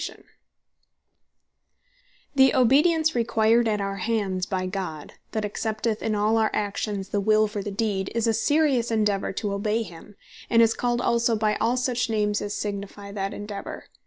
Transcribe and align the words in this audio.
What 0.03 0.15
Obedience 0.15 0.21
Is 0.31 0.55
Necessary; 0.55 2.33
The 2.33 2.53
Obedience 2.55 3.15
required 3.15 3.67
at 3.67 3.81
our 3.81 3.97
hands 3.97 4.45
by 4.47 4.65
God, 4.65 5.13
that 5.31 5.45
accepteth 5.45 6.01
in 6.01 6.15
all 6.15 6.39
our 6.39 6.49
actions 6.55 7.09
the 7.09 7.21
Will 7.21 7.45
for 7.47 7.61
the 7.61 7.69
Deed, 7.69 8.11
is 8.15 8.25
a 8.25 8.33
serious 8.33 8.89
Endeavour 8.89 9.31
to 9.33 9.53
Obey 9.53 9.83
him; 9.83 10.15
and 10.49 10.63
is 10.63 10.73
called 10.73 11.01
also 11.01 11.35
by 11.35 11.53
all 11.57 11.77
such 11.77 12.09
names 12.09 12.41
as 12.41 12.57
signifie 12.57 13.11
that 13.11 13.31
Endeavour. 13.31 13.89